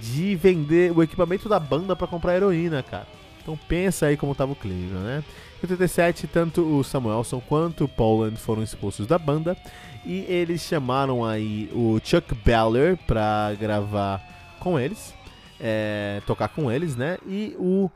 de 0.00 0.34
vender 0.34 0.90
o 0.90 1.00
equipamento 1.00 1.48
da 1.48 1.60
banda 1.60 1.94
para 1.94 2.08
comprar 2.08 2.34
heroína, 2.34 2.82
cara. 2.82 3.06
Então 3.40 3.56
pensa 3.68 4.06
aí 4.06 4.16
como 4.16 4.34
tava 4.34 4.52
o 4.52 4.56
clima, 4.56 4.98
né? 4.98 5.24
Em 5.62 5.66
87, 5.66 6.26
tanto 6.26 6.60
o 6.60 6.82
Samuelson 6.82 7.40
quanto 7.40 7.84
o 7.84 7.88
Poland 7.88 8.36
foram 8.36 8.64
expulsos 8.64 9.06
da 9.06 9.18
banda 9.18 9.56
e 10.04 10.24
eles 10.28 10.62
chamaram 10.62 11.24
aí 11.24 11.70
o 11.72 12.00
Chuck 12.02 12.34
Baller 12.34 12.96
para 13.06 13.54
gravar 13.54 14.20
com 14.58 14.78
eles 14.78 15.14
é, 15.60 16.20
tocar 16.26 16.48
com 16.48 16.70
eles, 16.70 16.96
né? 16.96 17.18
E 17.26 17.56
o 17.58 17.90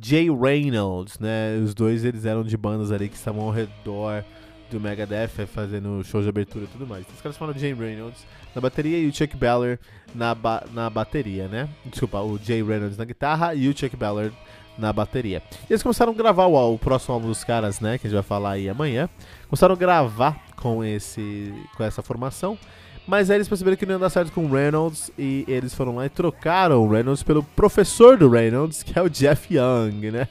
Jay 0.00 0.28
Reynolds, 0.30 1.18
né? 1.18 1.58
Os 1.62 1.74
dois 1.74 2.04
eles 2.04 2.24
eram 2.24 2.42
de 2.42 2.56
bandas 2.56 2.90
ali 2.90 3.08
que 3.08 3.16
estavam 3.16 3.42
ao 3.42 3.50
redor 3.50 4.24
do 4.70 4.80
Megadeth 4.80 5.46
fazendo 5.46 6.02
shows 6.02 6.24
de 6.24 6.30
abertura 6.30 6.64
e 6.64 6.68
tudo 6.68 6.86
mais. 6.86 7.02
Então, 7.02 7.14
os 7.14 7.20
caras 7.20 7.36
foram 7.36 7.52
o 7.52 7.58
Jay 7.58 7.74
Reynolds 7.74 8.26
na 8.54 8.60
bateria 8.60 8.98
e 8.98 9.06
o 9.06 9.14
Chuck 9.14 9.36
Ballard 9.36 9.78
na, 10.14 10.34
ba 10.34 10.64
na 10.72 10.88
bateria, 10.88 11.46
né? 11.46 11.68
Desculpa, 11.84 12.20
o 12.20 12.38
Jay 12.38 12.62
Reynolds 12.62 12.96
na 12.96 13.04
guitarra 13.04 13.54
e 13.54 13.68
o 13.68 13.76
Chuck 13.76 13.94
Ballard 13.96 14.34
na 14.78 14.92
bateria. 14.92 15.42
E 15.68 15.72
eles 15.72 15.82
começaram 15.82 16.12
a 16.12 16.14
gravar 16.14 16.46
o, 16.46 16.74
o, 16.74 16.78
próximo 16.78 17.14
álbum 17.14 17.28
dos 17.28 17.44
caras, 17.44 17.80
né? 17.80 17.98
Que 17.98 18.06
a 18.06 18.10
gente 18.10 18.14
vai 18.14 18.22
falar 18.22 18.52
aí 18.52 18.68
amanhã. 18.68 19.08
Começaram 19.48 19.74
a 19.74 19.78
gravar 19.78 20.40
com, 20.56 20.82
esse, 20.82 21.52
com 21.76 21.84
essa 21.84 22.02
formação. 22.02 22.58
Mas 23.06 23.30
aí 23.30 23.36
eles 23.36 23.48
perceberam 23.48 23.76
que 23.76 23.84
não 23.84 23.94
ia 23.94 23.98
dar 23.98 24.10
certo 24.10 24.30
com 24.32 24.46
o 24.46 24.52
Reynolds 24.52 25.10
e 25.18 25.44
eles 25.48 25.74
foram 25.74 25.96
lá 25.96 26.06
e 26.06 26.08
trocaram 26.08 26.84
o 26.84 26.88
Reynolds 26.88 27.22
pelo 27.22 27.42
professor 27.42 28.16
do 28.16 28.28
Reynolds, 28.28 28.82
que 28.82 28.96
é 28.96 29.02
o 29.02 29.10
Jeff 29.10 29.52
Young, 29.52 30.10
né? 30.10 30.28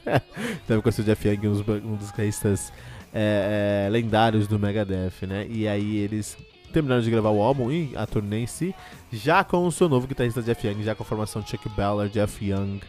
Deve 0.66 0.80
conhecer 0.80 1.02
o 1.02 1.04
Jeff 1.04 1.28
Young, 1.28 1.48
um 1.48 1.52
dos, 1.52 1.68
um 1.68 1.96
dos 1.96 2.10
guitarristas 2.10 2.72
é, 3.12 3.86
é, 3.86 3.90
lendários 3.90 4.48
do 4.48 4.58
Megadeth, 4.58 5.26
né? 5.26 5.46
E 5.50 5.68
aí 5.68 5.98
eles 5.98 6.36
terminaram 6.72 7.02
de 7.02 7.10
gravar 7.10 7.28
o 7.28 7.42
álbum 7.42 7.70
e 7.70 7.92
a 7.94 8.06
turnê 8.06 8.40
em 8.40 8.46
si, 8.46 8.74
já 9.12 9.44
com 9.44 9.66
o 9.66 9.70
seu 9.70 9.88
novo 9.88 10.06
guitarrista 10.06 10.40
Jeff 10.42 10.66
Young, 10.66 10.82
já 10.82 10.94
com 10.94 11.02
a 11.02 11.06
formação 11.06 11.46
Chuck 11.46 11.68
Ballard, 11.76 12.10
Jeff 12.10 12.42
Young, 12.42 12.80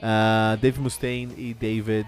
uh, 0.00 0.56
Dave 0.58 0.80
Mustaine 0.80 1.34
e 1.36 1.52
David 1.52 2.06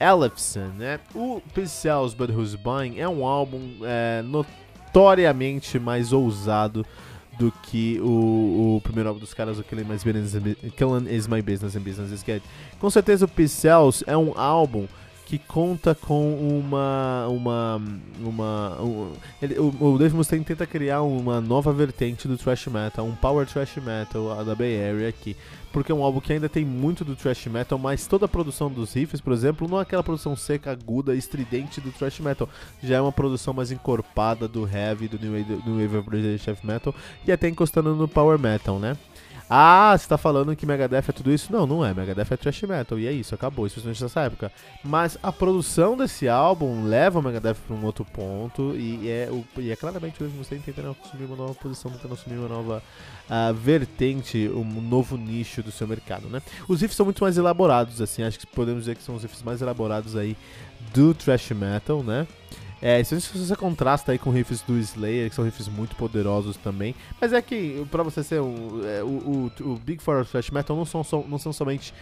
Ellefson, 0.00 0.68
né? 0.78 0.98
O 1.14 1.42
Pincels 1.54 2.14
But 2.14 2.30
Who's 2.30 2.54
Buying 2.54 2.98
é 2.98 3.08
um 3.08 3.26
álbum 3.26 3.60
é, 3.82 4.22
notoriamente 4.88 5.78
mais 5.78 6.12
ousado 6.12 6.84
do 7.38 7.52
que 7.62 8.00
o, 8.00 8.76
o 8.76 8.80
primeiro 8.82 9.10
álbum 9.10 9.20
dos 9.20 9.32
caras, 9.32 9.58
o 9.58 9.62
Killing, 9.62 9.84
My 9.84 9.94
Business, 9.94 10.32
Killing 10.76 11.14
Is 11.14 11.28
My 11.28 11.40
Business 11.40 11.76
and 11.76 11.80
Business 11.80 12.10
Is 12.10 12.22
Good. 12.22 12.42
Com 12.80 12.90
certeza 12.90 13.26
o 13.26 13.28
Pincels 13.28 14.02
é 14.06 14.16
um 14.16 14.36
álbum 14.36 14.88
que 15.28 15.38
conta 15.38 15.94
com 15.94 16.58
uma. 16.58 17.28
uma. 17.28 17.82
uma. 18.18 18.82
Um, 18.82 19.12
ele, 19.42 19.58
o, 19.58 19.74
o 19.78 19.98
Dave 19.98 20.16
Mustaine 20.16 20.42
tenta 20.42 20.66
criar 20.66 21.02
uma 21.02 21.38
nova 21.38 21.70
vertente 21.70 22.26
do 22.26 22.38
thrash 22.38 22.66
metal, 22.68 23.04
um 23.04 23.14
power 23.14 23.46
thrash 23.46 23.76
metal 23.76 24.42
da 24.42 24.54
Bay 24.54 24.82
Area 24.82 25.06
aqui. 25.06 25.36
Porque 25.70 25.92
é 25.92 25.94
um 25.94 26.02
álbum 26.02 26.18
que 26.18 26.32
ainda 26.32 26.48
tem 26.48 26.64
muito 26.64 27.04
do 27.04 27.14
thrash 27.14 27.44
metal, 27.46 27.78
mas 27.78 28.06
toda 28.06 28.24
a 28.24 28.28
produção 28.28 28.70
dos 28.70 28.94
riffs, 28.94 29.20
por 29.20 29.34
exemplo, 29.34 29.68
não 29.68 29.78
é 29.78 29.82
aquela 29.82 30.02
produção 30.02 30.34
seca, 30.34 30.72
aguda, 30.72 31.14
estridente 31.14 31.78
do 31.78 31.92
thrash 31.92 32.20
metal. 32.20 32.48
Já 32.82 32.96
é 32.96 33.00
uma 33.00 33.12
produção 33.12 33.52
mais 33.52 33.70
encorpada 33.70 34.48
do 34.48 34.66
heavy, 34.66 35.08
do 35.08 35.18
new 35.18 35.32
wave, 35.32 35.88
wave 35.88 36.08
British 36.08 36.48
heavy 36.48 36.66
metal, 36.66 36.94
e 37.26 37.30
até 37.30 37.50
encostando 37.50 37.94
no 37.94 38.08
power 38.08 38.38
metal, 38.38 38.78
né? 38.78 38.96
Ah, 39.50 39.96
você 39.96 40.06
tá 40.06 40.18
falando 40.18 40.54
que 40.54 40.66
Megadeth 40.66 41.04
é 41.08 41.12
tudo 41.12 41.32
isso? 41.32 41.50
Não, 41.50 41.66
não 41.66 41.84
é. 41.84 41.94
Megadeth 41.94 42.26
é 42.30 42.36
thrash 42.36 42.62
metal. 42.62 42.98
E 42.98 43.06
é 43.06 43.12
isso, 43.12 43.34
acabou, 43.34 43.66
especialmente 43.66 44.02
nessa 44.02 44.20
época. 44.20 44.52
Mas 44.84 45.16
a 45.22 45.32
produção 45.32 45.96
desse 45.96 46.28
álbum 46.28 46.84
leva 46.84 47.18
o 47.18 47.22
Megadeth 47.22 47.56
pra 47.66 47.74
um 47.74 47.84
outro 47.84 48.04
ponto. 48.04 48.74
E 48.76 49.08
é, 49.08 49.30
e 49.56 49.70
é 49.70 49.76
claramente 49.76 50.22
o 50.22 50.28
você 50.28 50.56
tentando 50.56 50.94
assumir 51.02 51.24
uma 51.24 51.36
nova 51.36 51.54
posição, 51.54 51.90
tentando 51.90 52.14
assumir 52.14 52.36
uma 52.36 52.48
nova 52.48 52.82
uh, 53.30 53.54
vertente, 53.54 54.50
um 54.54 54.64
novo 54.64 55.16
nicho 55.16 55.62
do 55.62 55.72
seu 55.72 55.86
mercado, 55.86 56.28
né? 56.28 56.42
Os 56.68 56.82
riffs 56.82 56.96
são 56.96 57.06
muito 57.06 57.22
mais 57.22 57.38
elaborados, 57.38 58.00
assim. 58.02 58.22
Acho 58.22 58.38
que 58.38 58.46
podemos 58.46 58.82
dizer 58.82 58.96
que 58.96 59.02
são 59.02 59.14
os 59.14 59.22
riffs 59.22 59.42
mais 59.42 59.62
elaborados 59.62 60.14
aí 60.14 60.36
do 60.92 61.14
thrash 61.14 61.50
metal, 61.52 62.02
né? 62.02 62.26
É, 62.80 63.02
se 63.02 63.14
você 63.18 63.56
contrasta 63.56 64.12
aí 64.12 64.18
com 64.18 64.30
riffs 64.30 64.62
do 64.62 64.78
Slayer, 64.78 65.28
que 65.28 65.34
são 65.34 65.44
riffs 65.44 65.68
muito 65.68 65.96
poderosos 65.96 66.56
também. 66.56 66.94
Mas 67.20 67.32
é 67.32 67.42
que, 67.42 67.84
pra 67.90 68.02
você 68.02 68.22
ser 68.22 68.40
um, 68.40 68.80
é, 68.84 69.02
o, 69.02 69.50
o, 69.60 69.72
o, 69.72 69.76
Big 69.76 70.02
Four 70.02 70.24
Thrash 70.24 70.50
Metal 70.50 70.76
não 70.76 70.84
são, 70.84 71.04
não 71.28 71.38
são 71.38 71.52
somente 71.52 71.92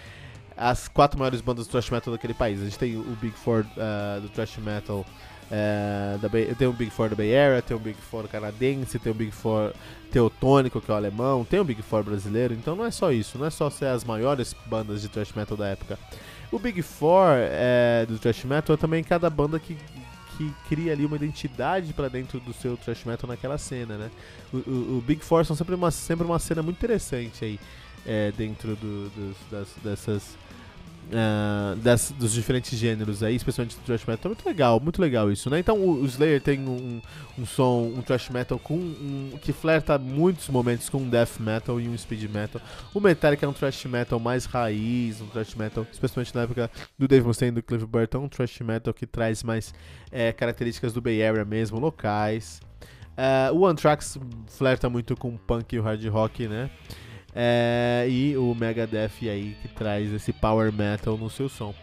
as 0.56 0.88
quatro 0.88 1.18
maiores 1.18 1.40
bandas 1.40 1.66
do 1.66 1.70
thrash 1.70 1.90
metal 1.90 2.12
daquele 2.12 2.34
país. 2.34 2.60
A 2.60 2.64
gente 2.64 2.78
tem 2.78 2.96
o 2.96 3.16
Big 3.20 3.34
Four 3.36 3.64
uh, 3.76 4.20
do 4.20 4.28
thrash 4.30 4.56
metal 4.56 5.04
uh, 5.50 6.18
da 6.18 6.28
Bay, 6.28 6.54
tem 6.54 6.66
o 6.66 6.72
Big 6.72 6.90
Four 6.90 7.10
da 7.10 7.16
Bay 7.16 7.36
Area, 7.36 7.60
tem 7.60 7.76
o 7.76 7.80
Big 7.80 7.98
Four 8.10 8.26
canadense, 8.26 8.98
tem 8.98 9.12
o 9.12 9.14
Big 9.14 9.32
Four 9.32 9.74
teutônico, 10.10 10.80
que 10.80 10.90
é 10.90 10.94
o 10.94 10.96
alemão, 10.96 11.44
tem 11.44 11.60
o 11.60 11.64
Big 11.64 11.82
Four 11.82 12.02
brasileiro. 12.02 12.54
Então 12.54 12.74
não 12.74 12.86
é 12.86 12.90
só 12.90 13.12
isso, 13.12 13.38
não 13.38 13.46
é 13.46 13.50
só 13.50 13.68
ser 13.68 13.86
as 13.86 14.02
maiores 14.02 14.54
bandas 14.66 15.02
de 15.02 15.08
thrash 15.08 15.32
metal 15.34 15.56
da 15.56 15.68
época. 15.68 15.98
O 16.50 16.58
Big 16.58 16.80
Four 16.80 17.32
é, 17.36 18.06
do 18.06 18.18
thrash 18.18 18.44
metal 18.44 18.74
é 18.74 18.76
também 18.78 19.04
cada 19.04 19.28
banda 19.28 19.58
que 19.58 19.76
que 20.36 20.52
cria 20.68 20.92
ali 20.92 21.04
uma 21.04 21.16
identidade 21.16 21.92
para 21.92 22.08
dentro 22.08 22.38
do 22.40 22.52
seu 22.52 22.76
thrash 22.76 23.04
metal 23.04 23.28
naquela 23.28 23.58
cena, 23.58 23.96
né? 23.96 24.10
O, 24.52 24.56
o, 24.56 24.98
o, 24.98 25.04
Big 25.06 25.24
Four 25.24 25.44
são 25.44 25.56
sempre 25.56 25.74
uma, 25.74 25.90
sempre 25.90 26.24
uma 26.24 26.38
cena 26.38 26.62
muito 26.62 26.76
interessante 26.76 27.44
aí 27.44 27.60
é, 28.04 28.32
dentro 28.32 28.76
do, 28.76 29.08
dos, 29.10 29.36
das, 29.50 29.68
dessas 29.82 30.36
Uh, 31.06 31.76
das, 31.76 32.10
dos 32.10 32.32
diferentes 32.32 32.76
gêneros 32.76 33.22
aí, 33.22 33.36
especialmente 33.36 33.76
do 33.76 33.82
thrash 33.82 34.04
metal. 34.04 34.24
É 34.24 34.34
muito 34.34 34.44
legal, 34.44 34.80
muito 34.80 35.00
legal 35.00 35.30
isso, 35.30 35.48
né? 35.48 35.60
Então 35.60 35.78
o, 35.78 36.02
o 36.02 36.04
Slayer 36.06 36.40
tem 36.40 36.58
um, 36.58 37.00
um 37.38 37.46
som, 37.46 37.92
um 37.96 38.02
thrash 38.02 38.28
metal 38.28 38.58
com 38.58 38.74
um, 38.74 39.38
que 39.40 39.52
flerta 39.52 39.96
muitos 39.98 40.48
momentos 40.48 40.88
com 40.88 40.98
um 40.98 41.08
death 41.08 41.38
metal 41.38 41.80
e 41.80 41.88
um 41.88 41.96
speed 41.96 42.28
metal. 42.28 42.60
O 42.92 42.98
Metallica 42.98 43.46
é 43.46 43.48
um 43.48 43.52
thrash 43.52 43.84
metal 43.84 44.18
mais 44.18 44.46
raiz, 44.46 45.20
um 45.20 45.28
thrash 45.28 45.54
metal, 45.54 45.86
especialmente 45.92 46.34
na 46.34 46.42
época 46.42 46.68
do 46.98 47.06
Dave 47.06 47.24
Mustaine 47.24 47.52
e 47.52 47.54
do 47.54 47.62
Cliff 47.62 47.86
Burton, 47.86 48.24
um 48.24 48.28
thrash 48.28 48.58
metal 48.60 48.92
que 48.92 49.06
traz 49.06 49.44
mais 49.44 49.72
é, 50.10 50.32
características 50.32 50.92
do 50.92 51.00
Bay 51.00 51.24
Area 51.24 51.44
mesmo, 51.44 51.78
locais. 51.78 52.60
Uh, 53.16 53.54
o 53.54 53.64
Anthrax 53.64 54.18
flerta 54.48 54.90
muito 54.90 55.16
com 55.16 55.28
o 55.28 55.38
punk 55.38 55.72
e 55.72 55.78
o 55.78 55.82
hard 55.82 56.04
rock, 56.08 56.48
né? 56.48 56.68
É, 57.38 58.06
e 58.08 58.34
o 58.34 58.54
Megadeth 58.54 59.28
aí 59.28 59.54
que 59.60 59.68
traz 59.68 60.10
esse 60.10 60.32
power 60.32 60.72
metal 60.72 61.18
no 61.18 61.28
seu 61.28 61.50
som. 61.50 61.74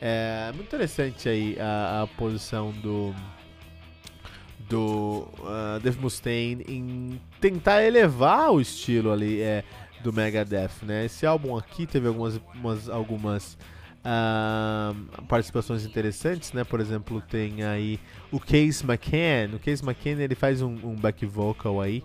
É 0.00 0.50
muito 0.52 0.66
interessante 0.66 1.28
aí 1.28 1.56
a, 1.60 2.02
a 2.02 2.06
posição 2.08 2.72
do 2.72 3.14
do 4.68 5.28
uh, 5.38 5.78
Dave 5.80 6.00
Mustaine 6.00 6.64
em 6.68 7.20
tentar 7.40 7.84
elevar 7.84 8.50
o 8.50 8.60
estilo 8.60 9.12
ali 9.12 9.40
é, 9.40 9.62
do 10.02 10.12
Megadeth, 10.12 10.82
né? 10.82 11.04
Esse 11.04 11.24
álbum 11.24 11.56
aqui 11.56 11.86
teve 11.86 12.08
algumas 12.08 12.40
umas, 12.52 12.88
algumas 12.88 13.58
uh, 14.04 15.22
participações 15.26 15.84
interessantes, 15.84 16.52
né? 16.52 16.64
Por 16.64 16.80
exemplo, 16.80 17.20
tem 17.20 17.62
aí 17.62 18.00
o 18.32 18.40
Case 18.40 18.84
McCann. 18.84 19.54
O 19.54 19.58
Case 19.60 19.84
McCann 19.84 20.20
ele 20.20 20.34
faz 20.34 20.62
um, 20.62 20.74
um 20.82 20.96
back 20.96 21.24
vocal 21.26 21.80
aí 21.80 22.02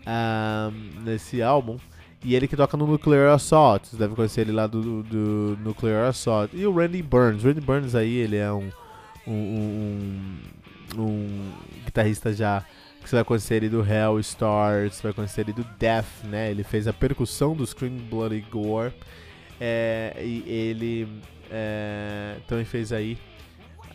uh, 0.00 1.02
nesse 1.02 1.42
álbum. 1.42 1.76
E 2.22 2.34
ele 2.34 2.46
que 2.46 2.56
toca 2.56 2.76
no 2.76 2.86
Nuclear 2.86 3.32
Assault. 3.32 3.88
Você 3.88 3.96
deve 3.96 4.14
conhecer 4.14 4.42
ele 4.42 4.52
lá 4.52 4.66
do, 4.66 5.02
do 5.02 5.58
Nuclear 5.62 6.08
Assault. 6.08 6.54
E 6.56 6.66
o 6.66 6.74
Randy 6.74 7.02
Burns. 7.02 7.42
Randy 7.42 7.60
Burns 7.60 7.94
aí, 7.94 8.14
ele 8.14 8.36
é 8.36 8.52
um, 8.52 8.70
um, 9.26 9.32
um, 9.32 11.00
um 11.00 11.52
guitarrista 11.84 12.32
já 12.32 12.64
que 13.02 13.08
você 13.08 13.16
vai 13.16 13.24
conhecer 13.24 13.54
ele 13.54 13.70
do 13.70 13.82
Hell 13.82 14.20
Stars, 14.20 14.96
você 14.96 15.02
vai 15.04 15.12
conhecer 15.14 15.40
ele 15.40 15.54
do 15.54 15.64
Death, 15.78 16.24
né? 16.24 16.50
Ele 16.50 16.62
fez 16.62 16.86
a 16.86 16.92
percussão 16.92 17.56
do 17.56 17.66
Scream 17.66 17.96
Bloody 18.10 18.44
Gore. 18.50 18.92
É, 19.58 20.14
e 20.20 20.44
ele 20.46 21.08
é, 21.50 22.36
também 22.46 22.64
fez 22.64 22.92
aí 22.92 23.18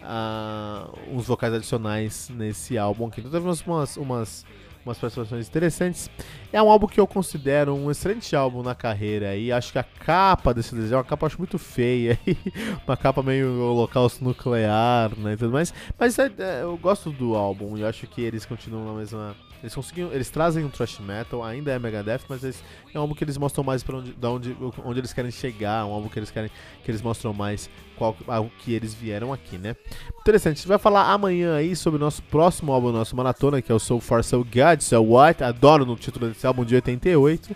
uh, 0.01 0.91
uns 1.12 1.27
vocais 1.27 1.53
adicionais 1.53 2.29
nesse 2.29 2.77
álbum. 2.77 3.10
Então 3.15 3.32
teve 3.32 3.46
umas, 3.46 3.98
umas 3.98 4.46
umas 4.86 4.98
participações 4.98 5.48
interessantes. 5.48 6.10
É 6.54 6.62
um 6.62 6.70
álbum 6.70 6.88
que 6.88 7.00
eu 7.00 7.08
considero 7.08 7.74
um 7.74 7.89
excelente 7.89 8.36
álbum 8.36 8.62
na 8.62 8.75
carreira 8.75 9.36
e 9.36 9.51
acho 9.51 9.72
que 9.72 9.80
a 9.80 9.84
capa 9.84 10.54
desse 10.54 10.75
desenho 10.75 10.94
é 10.94 10.98
uma 10.98 11.04
capa 11.04 11.25
acho 11.25 11.38
muito 11.38 11.58
feia, 11.58 12.20
uma 12.88 12.96
capa 12.96 13.24
meio 13.24 13.62
holocausto 13.62 14.24
nuclear, 14.24 15.18
né, 15.18 15.34
e 15.34 15.38
tudo 15.38 15.51
mais. 15.51 15.74
Mas 15.98 16.20
é, 16.20 16.32
é, 16.38 16.62
eu 16.62 16.77
gosto 16.77 17.10
do 17.10 17.36
álbum 17.36 17.77
e 17.77 17.84
acho 17.84 18.06
que 18.08 18.22
eles 18.22 18.46
continuam 18.46 18.86
na 18.86 18.94
mesma 18.94 19.36
eles 19.66 19.74
conseguiam, 19.74 20.14
eles 20.14 20.30
trazem 20.30 20.64
um 20.64 20.70
thrash 20.70 21.00
metal, 21.00 21.44
ainda 21.44 21.72
é 21.72 21.80
Megadeth, 21.80 22.22
mas 22.30 22.44
eles, 22.44 22.64
é 22.94 23.00
um 23.00 23.02
álbum 23.02 23.16
que 23.16 23.24
eles 23.24 23.36
mostram 23.36 23.64
mais 23.64 23.82
para 23.82 23.98
onde, 23.98 24.16
onde, 24.22 24.58
onde 24.84 25.00
eles 25.00 25.12
querem 25.12 25.32
chegar, 25.32 25.84
um 25.88 25.92
álbum 25.92 26.08
que 26.08 26.20
eles 26.20 26.30
querem, 26.30 26.52
que 26.84 26.92
eles 26.92 27.02
mostram 27.02 27.34
mais 27.34 27.68
qual 27.98 28.16
que 28.60 28.74
eles 28.74 28.94
vieram 28.94 29.34
aqui, 29.34 29.58
né? 29.58 29.76
Interessante. 30.20 30.54
A 30.54 30.58
gente 30.58 30.68
vai 30.68 30.78
falar 30.78 31.12
amanhã 31.12 31.56
aí 31.56 31.76
sobre 31.76 31.98
o 31.98 32.00
nosso 32.00 32.22
próximo 32.24 32.72
álbum, 32.72 32.92
nosso 32.92 33.16
maratona, 33.16 33.60
que 33.60 33.72
é 33.72 33.76
o 33.76 33.80
So 33.80 34.00
Far 34.00 34.24
So 34.24 34.44
Good, 34.44 34.84
So 34.84 35.02
What. 35.02 35.44
Adoro 35.44 35.84
no 35.84 35.96
título 35.96 36.28
desse 36.28 36.46
álbum 36.46 36.64
de 36.64 36.76
88. 36.76 37.56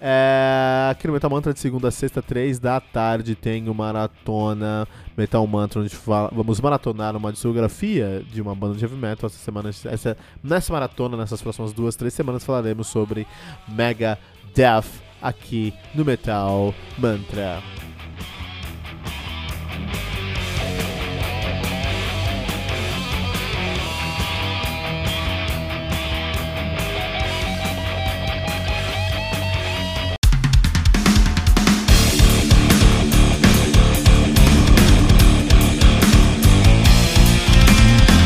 É, 0.00 0.88
aqui 0.90 1.06
no 1.06 1.12
Metal 1.12 1.30
Mantra 1.30 1.52
de 1.54 1.58
segunda 1.58 1.88
a 1.88 1.90
sexta, 1.90 2.20
três 2.20 2.58
da 2.58 2.80
tarde, 2.80 3.34
tem 3.34 3.68
o 3.68 3.74
Maratona 3.74 4.86
Metal 5.16 5.46
Mantra, 5.46 5.80
onde 5.80 5.94
fala, 5.94 6.30
vamos 6.32 6.60
maratonar 6.60 7.16
uma 7.16 7.32
discografia 7.32 8.22
de 8.30 8.42
uma 8.42 8.54
banda 8.54 8.74
de 8.74 8.84
heavy 8.84 8.96
metal. 8.96 9.26
Essa 9.26 9.38
semana, 9.38 9.70
essa, 9.70 10.16
nessa 10.42 10.72
maratona, 10.72 11.16
nessas 11.16 11.40
próximas 11.40 11.72
duas, 11.72 11.96
três 11.96 12.12
semanas, 12.12 12.44
falaremos 12.44 12.88
sobre 12.88 13.26
Mega 13.68 14.18
Death 14.54 14.86
aqui 15.22 15.72
no 15.94 16.04
Metal 16.04 16.74
Mantra. 16.98 17.62